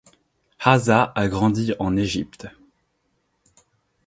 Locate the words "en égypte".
1.77-2.47